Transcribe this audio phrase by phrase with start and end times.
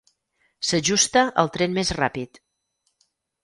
[0.69, 2.43] S'ajusta al tren més ràpid.